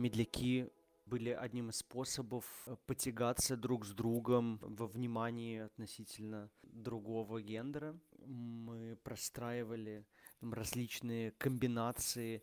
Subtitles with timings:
[0.00, 0.70] Медляки
[1.04, 7.98] были одним из способов э, потягаться друг с другом во внимании относительно другого гендера.
[8.24, 10.06] Мы простраивали
[10.40, 12.42] там, различные комбинации,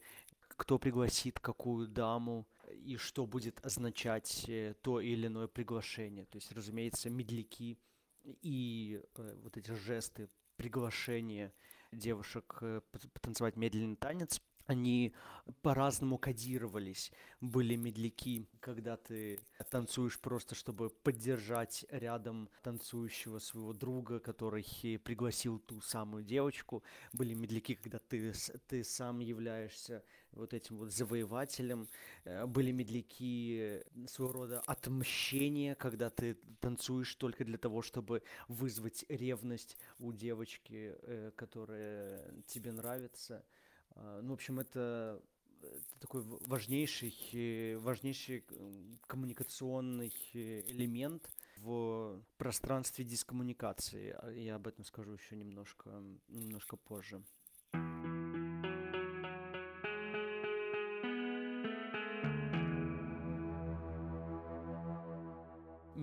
[0.50, 6.26] кто пригласит какую даму и что будет означать э, то или иное приглашение.
[6.26, 7.80] То есть, разумеется, медляки
[8.24, 11.54] и э, вот эти жесты приглашения
[11.92, 12.82] девушек э,
[13.14, 15.14] потанцевать медленный танец они
[15.62, 17.12] по-разному кодировались.
[17.42, 19.40] Были медляки, когда ты
[19.72, 24.66] танцуешь просто, чтобы поддержать рядом танцующего своего друга, который
[25.04, 26.84] пригласил ту самую девочку.
[27.14, 28.34] Были медляки, когда ты,
[28.68, 31.88] ты сам являешься вот этим вот завоевателем.
[32.26, 39.78] Э, были медляки своего рода отмщения, когда ты танцуешь только для того, чтобы вызвать ревность
[40.00, 43.46] у девочки, э, которая тебе нравится.
[43.98, 45.22] А, ну, в общем, это,
[45.62, 48.46] это такой важнейший, важнейший
[49.08, 54.16] коммуникационный элемент в пространстве дискоммуникации.
[54.20, 55.90] А я об этом скажу еще немножко,
[56.28, 57.24] немножко позже.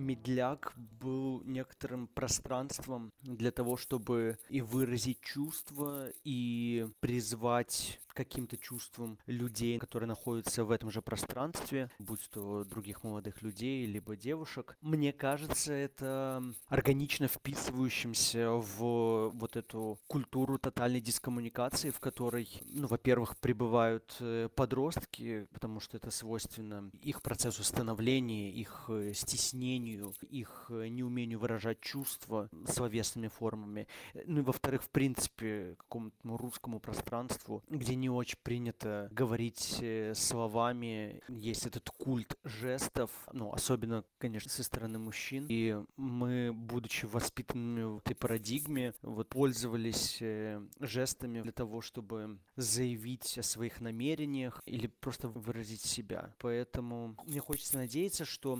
[0.05, 9.77] Медляк был некоторым пространством для того, чтобы и выразить чувства, и призвать каким-то чувством людей,
[9.77, 14.77] которые находятся в этом же пространстве, будь то других молодых людей, либо девушек.
[14.81, 23.37] Мне кажется, это органично вписывающимся в вот эту культуру тотальной дискоммуникации, в которой, ну, во-первых,
[23.37, 30.87] пребывают э, подростки, потому что это свойственно их процессу становления, их э, стеснению, их э,
[30.87, 33.87] неумению выражать чувства словесными формами.
[34.25, 39.79] Ну и во-вторых, в принципе, какому-то ну, русскому пространству, где не не очень принято говорить
[39.81, 41.23] э, словами.
[41.27, 45.47] Есть этот культ жестов, ну, особенно, конечно, со стороны мужчин.
[45.49, 53.39] И мы, будучи воспитанными в этой парадигме, вот пользовались э, жестами для того, чтобы заявить
[53.39, 56.31] о своих намерениях или просто выразить себя.
[56.37, 58.59] Поэтому мне хочется надеяться, что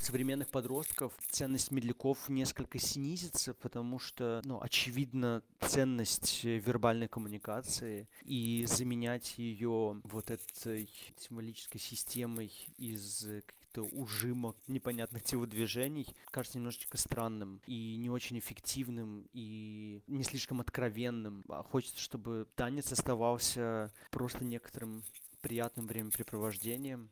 [0.00, 9.38] современных подростков ценность медляков несколько снизится, потому что, ну, очевидно, ценность вербальной коммуникации и заменять
[9.38, 10.88] ее вот этой
[11.18, 13.26] символической системой из
[13.72, 21.44] каких-то ужимок, непонятных телодвижений, кажется немножечко странным и не очень эффективным и не слишком откровенным.
[21.48, 25.02] А хочется, чтобы танец оставался просто некоторым
[25.40, 27.10] приятным времяпрепровождением,